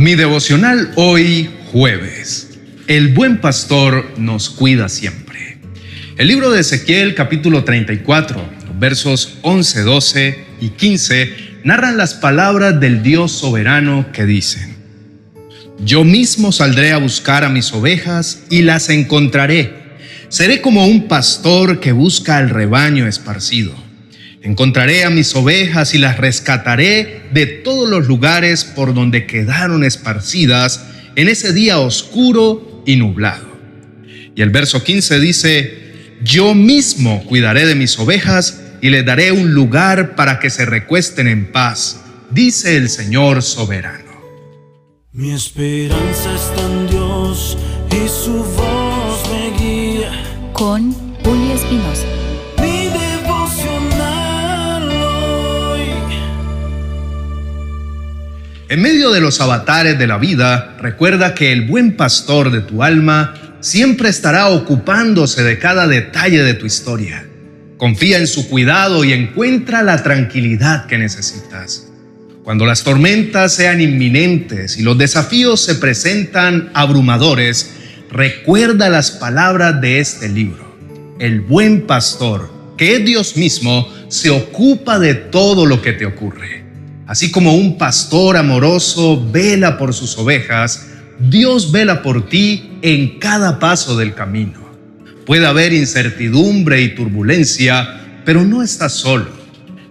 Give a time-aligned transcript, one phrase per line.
[0.00, 2.58] Mi devocional hoy jueves.
[2.86, 5.58] El buen pastor nos cuida siempre.
[6.16, 8.42] El libro de Ezequiel capítulo 34,
[8.78, 14.74] versos 11, 12 y 15 narran las palabras del Dios soberano que dicen,
[15.84, 19.98] Yo mismo saldré a buscar a mis ovejas y las encontraré.
[20.30, 23.89] Seré como un pastor que busca al rebaño esparcido
[24.42, 30.86] Encontraré a mis ovejas y las rescataré de todos los lugares por donde quedaron esparcidas
[31.16, 33.50] en ese día oscuro y nublado.
[34.34, 35.90] Y el verso 15 dice,
[36.22, 41.28] yo mismo cuidaré de mis ovejas y les daré un lugar para que se recuesten
[41.28, 44.10] en paz, dice el Señor soberano.
[45.12, 47.58] Mi esperanza está en Dios
[47.90, 50.12] y su voz me guía.
[50.54, 52.19] Con Julio Espinosa.
[58.70, 62.84] En medio de los avatares de la vida, recuerda que el buen pastor de tu
[62.84, 67.26] alma siempre estará ocupándose de cada detalle de tu historia.
[67.78, 71.88] Confía en su cuidado y encuentra la tranquilidad que necesitas.
[72.44, 77.72] Cuando las tormentas sean inminentes y los desafíos se presentan abrumadores,
[78.08, 80.76] recuerda las palabras de este libro.
[81.18, 86.69] El buen pastor, que es Dios mismo, se ocupa de todo lo que te ocurre.
[87.10, 90.86] Así como un pastor amoroso vela por sus ovejas,
[91.18, 94.60] Dios vela por ti en cada paso del camino.
[95.26, 99.26] Puede haber incertidumbre y turbulencia, pero no estás solo.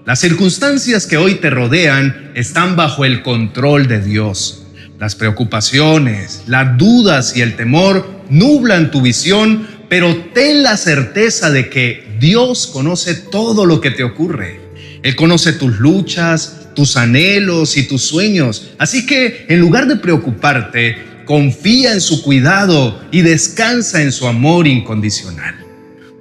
[0.06, 4.68] Las circunstancias que hoy te rodean están bajo el control de Dios.
[4.98, 11.70] Las preocupaciones, las dudas y el temor nublan tu visión, pero ten la certeza de
[11.70, 14.62] que Dios conoce todo lo que te ocurre.
[15.04, 18.70] Él conoce tus luchas, tus anhelos y tus sueños.
[18.78, 24.66] Así que en lugar de preocuparte, confía en su cuidado y descansa en su amor
[24.66, 25.56] incondicional.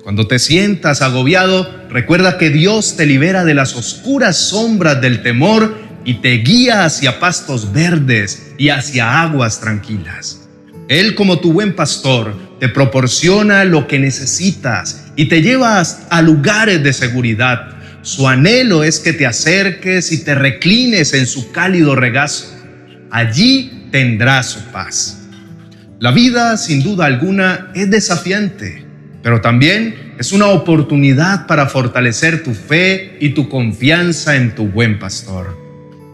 [0.02, 5.78] Cuando te sientas agobiado, recuerda que Dios te libera de las oscuras sombras del temor
[6.04, 10.48] y te guía hacia pastos verdes y hacia aguas tranquilas.
[10.88, 16.82] Él como tu buen pastor te proporciona lo que necesitas y te lleva a lugares
[16.82, 22.46] de seguridad su anhelo es que te acerques y te reclines en su cálido regazo.
[23.10, 25.26] Allí tendrás su paz.
[25.98, 28.84] La vida, sin duda alguna, es desafiante,
[29.22, 34.98] pero también es una oportunidad para fortalecer tu fe y tu confianza en tu buen
[34.98, 35.58] pastor.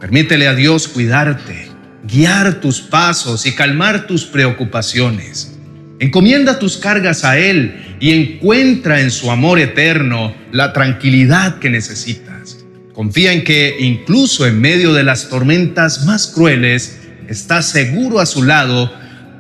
[0.01, 1.69] Permítele a Dios cuidarte,
[2.07, 5.55] guiar tus pasos y calmar tus preocupaciones.
[5.99, 12.63] Encomienda tus cargas a Él y encuentra en su amor eterno la tranquilidad que necesitas.
[12.93, 16.99] Confía en que incluso en medio de las tormentas más crueles,
[17.31, 18.93] estás seguro a su lado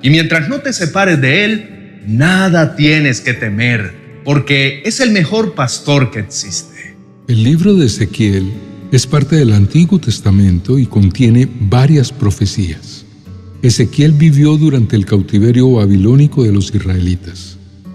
[0.03, 3.93] y mientras no te separes de Él, nada tienes que temer,
[4.25, 6.97] porque es el mejor pastor que existe.
[7.29, 8.51] El libro de Ezequiel
[8.93, 13.05] es parte del Antiguo Testamento y contiene varias profecías.
[13.61, 17.54] Ezequiel vivió durante el cautiverio babilónico de los israelitas.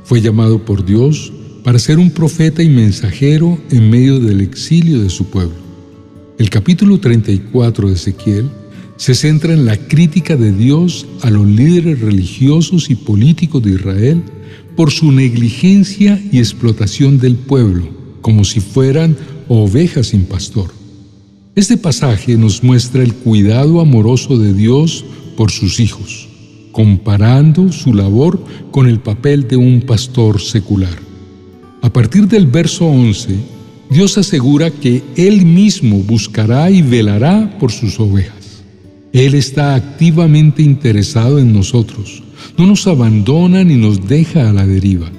[0.10, 1.32] Fue llamado por Dios
[1.64, 5.54] para ser un profeta y mensajero en medio del exilio de su pueblo.
[6.40, 8.50] El capítulo 34 de Ezequiel
[8.98, 14.24] se centra en la crítica de Dios a los líderes religiosos y políticos de Israel
[14.76, 17.88] por su negligencia y explotación del pueblo,
[18.22, 19.16] como si fueran
[19.48, 20.72] ovejas sin pastor.
[21.54, 25.06] Este pasaje nos muestra el cuidado amoroso de Dios
[25.38, 26.29] por sus hijos,
[26.80, 28.42] comparando su labor
[28.72, 30.98] con el papel de un pastor secular.
[31.82, 33.36] A partir del verso 11,
[33.90, 38.64] Dios asegura que Él mismo buscará y velará por sus ovejas.
[39.12, 42.24] Él está activamente interesado en nosotros,
[42.58, 45.12] no nos abandona ni nos deja a la deriva.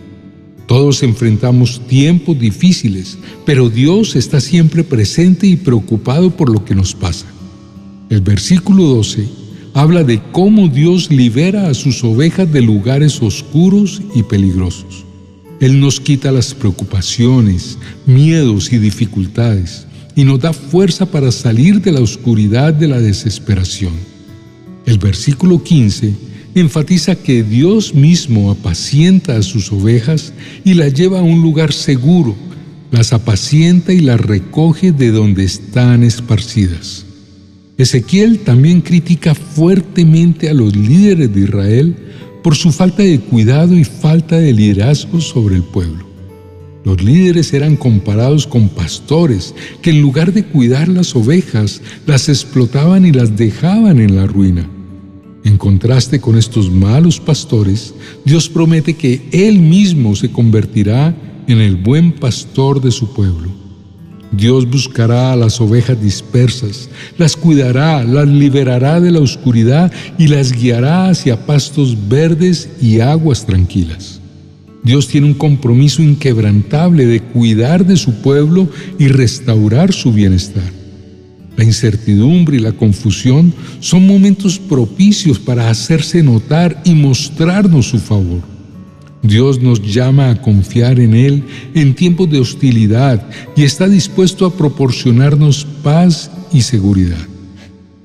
[0.65, 6.95] Todos enfrentamos tiempos difíciles, pero Dios está siempre presente y preocupado por lo que nos
[6.95, 7.27] pasa.
[8.09, 9.40] El versículo 12
[9.81, 15.07] habla de cómo Dios libera a sus ovejas de lugares oscuros y peligrosos.
[15.59, 21.93] Él nos quita las preocupaciones, miedos y dificultades y nos da fuerza para salir de
[21.93, 23.95] la oscuridad de la desesperación.
[24.85, 26.13] El versículo 15
[26.55, 32.37] enfatiza que Dios mismo apacienta a sus ovejas y las lleva a un lugar seguro,
[32.91, 37.07] las apacienta y las recoge de donde están esparcidas.
[37.81, 41.97] Ezequiel también critica fuertemente a los líderes de Israel
[42.43, 46.11] por su falta de cuidado y falta de liderazgo sobre el pueblo.
[46.85, 53.05] Los líderes eran comparados con pastores que en lugar de cuidar las ovejas, las explotaban
[53.05, 54.69] y las dejaban en la ruina.
[55.45, 57.95] En contraste con estos malos pastores,
[58.25, 61.15] Dios promete que Él mismo se convertirá
[61.47, 63.60] en el buen pastor de su pueblo.
[64.33, 66.89] Dios buscará a las ovejas dispersas,
[67.19, 73.45] las cuidará, las liberará de la oscuridad y las guiará hacia pastos verdes y aguas
[73.45, 74.21] tranquilas.
[74.83, 78.69] Dios tiene un compromiso inquebrantable de cuidar de su pueblo
[78.99, 80.81] y restaurar su bienestar.
[81.57, 88.50] La incertidumbre y la confusión son momentos propicios para hacerse notar y mostrarnos su favor.
[89.23, 91.45] Dios nos llama a confiar en Él
[91.75, 97.19] en tiempos de hostilidad y está dispuesto a proporcionarnos paz y seguridad.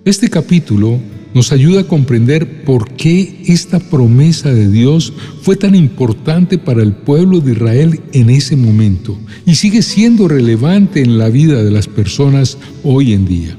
[0.04, 1.00] Este capítulo
[1.34, 6.94] nos ayuda a comprender por qué esta promesa de Dios fue tan importante para el
[6.94, 11.88] pueblo de Israel en ese momento y sigue siendo relevante en la vida de las
[11.88, 13.58] personas hoy en día.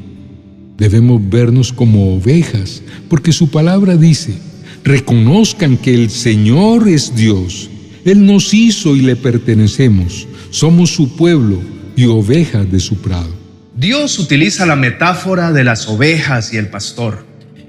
[0.79, 4.35] Debemos vernos como ovejas, porque su palabra dice,
[4.87, 7.69] reconozcan que el Señor es Dios.
[8.07, 10.27] Él nos hizo y le pertenecemos.
[10.51, 11.61] Somos su pueblo
[11.95, 13.35] y ovejas de su prado.
[13.75, 17.27] Dios utiliza la metáfora de las ovejas y el pastor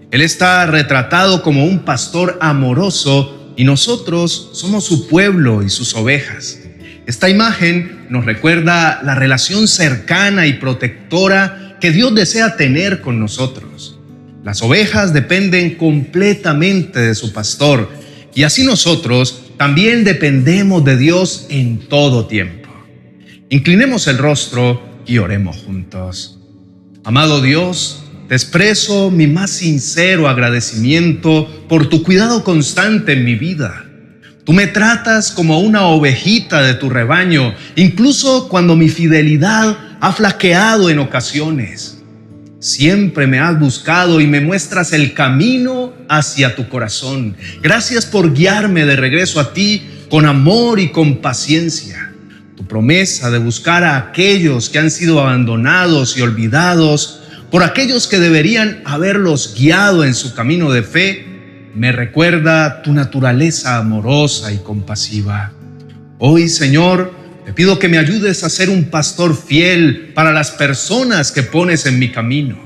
[0.10, 6.60] él está retratado como un pastor amoroso y nosotros somos su pueblo y sus ovejas.
[7.06, 13.97] Esta imagen nos recuerda la relación cercana y protectora que Dios desea tener con nosotros.
[14.48, 17.92] Las ovejas dependen completamente de su pastor
[18.34, 22.70] y así nosotros también dependemos de Dios en todo tiempo.
[23.50, 26.40] Inclinemos el rostro y oremos juntos.
[27.04, 33.84] Amado Dios, te expreso mi más sincero agradecimiento por tu cuidado constante en mi vida.
[34.46, 40.90] Tú me tratas como una ovejita de tu rebaño, incluso cuando mi fidelidad ha flaqueado
[40.90, 41.97] en ocasiones.
[42.68, 47.38] Siempre me has buscado y me muestras el camino hacia tu corazón.
[47.62, 52.12] Gracias por guiarme de regreso a ti con amor y con paciencia.
[52.58, 58.20] Tu promesa de buscar a aquellos que han sido abandonados y olvidados por aquellos que
[58.20, 65.54] deberían haberlos guiado en su camino de fe, me recuerda tu naturaleza amorosa y compasiva.
[66.18, 67.14] Hoy, Señor,
[67.48, 71.86] te pido que me ayudes a ser un pastor fiel para las personas que pones
[71.86, 72.58] en mi camino.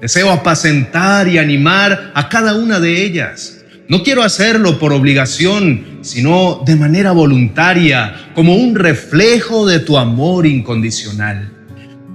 [0.00, 3.62] Deseo apacentar y animar a cada una de ellas.
[3.88, 10.46] No quiero hacerlo por obligación, sino de manera voluntaria, como un reflejo de tu amor
[10.46, 11.52] incondicional.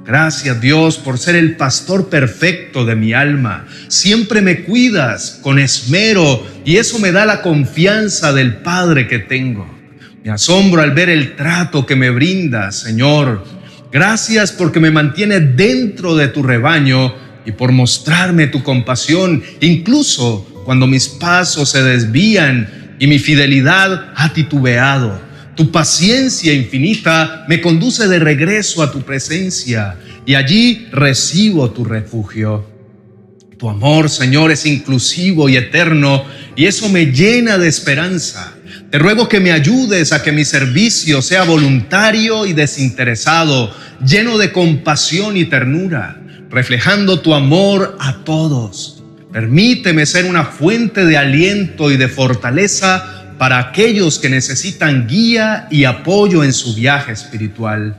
[0.04, 3.68] Gracias Dios por ser el pastor perfecto de mi alma.
[3.90, 9.77] Siempre me cuidas con esmero y eso me da la confianza del Padre que tengo.
[10.28, 13.46] Me asombro al ver el trato que me brindas, Señor.
[13.94, 17.16] Gracias porque me mantienes dentro de tu rebaño
[17.46, 24.34] y por mostrarme tu compasión, incluso cuando mis pasos se desvían y mi fidelidad ha
[24.34, 25.18] titubeado.
[25.56, 29.96] Tu paciencia infinita me conduce de regreso a tu presencia
[30.26, 32.70] y allí recibo tu refugio.
[33.58, 36.26] Tu amor, Señor, es inclusivo y eterno
[36.58, 38.57] y eso me llena de esperanza.
[38.90, 43.74] Te ruego que me ayudes a que mi servicio sea voluntario y desinteresado,
[44.06, 49.04] lleno de compasión y ternura, reflejando tu amor a todos.
[49.32, 55.84] Permíteme ser una fuente de aliento y de fortaleza para aquellos que necesitan guía y
[55.84, 57.96] apoyo en su viaje espiritual.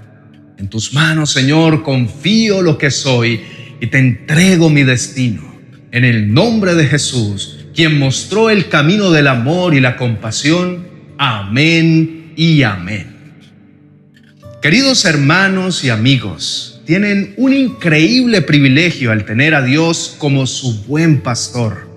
[0.58, 3.40] En tus manos, Señor, confío lo que soy
[3.80, 5.56] y te entrego mi destino.
[5.92, 10.88] En el nombre de Jesús, quien mostró el camino del amor y la compasión.
[11.16, 13.36] Amén y amén.
[14.60, 21.20] Queridos hermanos y amigos, tienen un increíble privilegio al tener a Dios como su buen
[21.20, 21.88] pastor.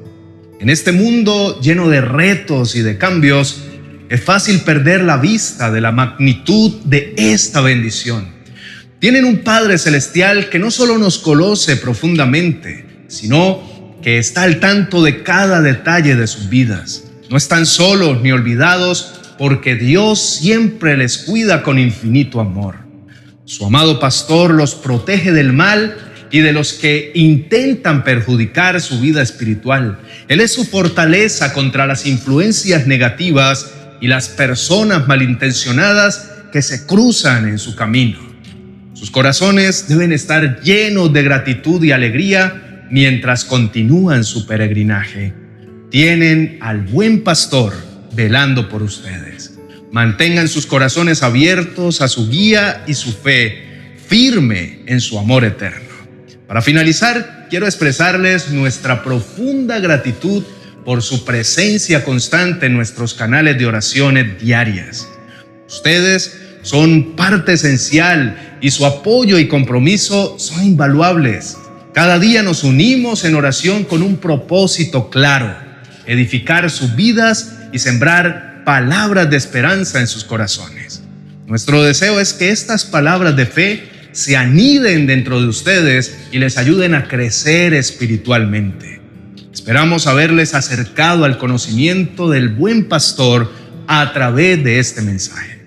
[0.60, 3.64] En este mundo lleno de retos y de cambios,
[4.08, 8.28] es fácil perder la vista de la magnitud de esta bendición.
[9.00, 13.71] Tienen un Padre Celestial que no solo nos conoce profundamente, sino
[14.02, 17.04] que está al tanto de cada detalle de sus vidas.
[17.30, 22.76] No están solos ni olvidados porque Dios siempre les cuida con infinito amor.
[23.46, 25.98] Su amado pastor los protege del mal
[26.32, 30.00] y de los que intentan perjudicar su vida espiritual.
[30.28, 37.48] Él es su fortaleza contra las influencias negativas y las personas malintencionadas que se cruzan
[37.48, 38.20] en su camino.
[38.94, 45.34] Sus corazones deben estar llenos de gratitud y alegría mientras continúan su peregrinaje.
[45.90, 47.74] Tienen al buen pastor
[48.14, 49.58] velando por ustedes.
[49.92, 55.90] Mantengan sus corazones abiertos a su guía y su fe, firme en su amor eterno.
[56.48, 60.44] Para finalizar, quiero expresarles nuestra profunda gratitud
[60.86, 65.08] por su presencia constante en nuestros canales de oraciones diarias.
[65.68, 71.58] Ustedes son parte esencial y su apoyo y compromiso son invaluables.
[71.94, 75.54] Cada día nos unimos en oración con un propósito claro,
[76.06, 81.04] edificar sus vidas y sembrar palabras de esperanza en sus corazones.
[81.48, 86.58] Nuestro deseo es que estas palabras de fe se aniden dentro de ustedes y les
[86.58, 89.02] ayuden a crecer espiritualmente.
[89.54, 93.52] Esperamos haberles acercado al conocimiento del buen pastor
[93.88, 95.60] a través de este mensaje.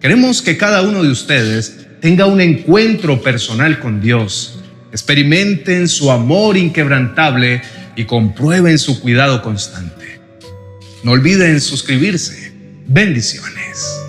[0.00, 4.55] Queremos que cada uno de ustedes tenga un encuentro personal con Dios,
[4.92, 7.62] experimenten su amor inquebrantable
[7.96, 10.20] y comprueben su cuidado constante.
[11.02, 12.52] No olviden suscribirse.
[12.86, 14.02] Bendiciones.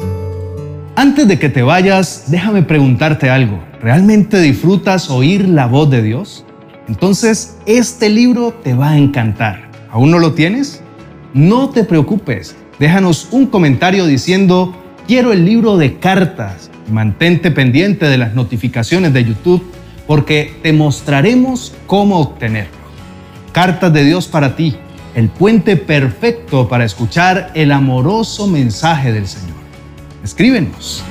[0.95, 3.63] Antes de que te vayas, déjame preguntarte algo.
[3.81, 6.45] ¿Realmente disfrutas oír la voz de Dios?
[6.87, 9.69] Entonces, este libro te va a encantar.
[9.91, 10.81] ¿Aún no lo tienes?
[11.33, 12.55] No te preocupes.
[12.79, 14.75] Déjanos un comentario diciendo,
[15.07, 16.71] quiero el libro de cartas.
[16.89, 19.63] Mantente pendiente de las notificaciones de YouTube
[20.07, 22.77] porque te mostraremos cómo obtenerlo.
[23.51, 24.77] Cartas de Dios para ti,
[25.13, 29.57] el puente perfecto para escuchar el amoroso mensaje del Señor.
[30.23, 31.03] Escríbenos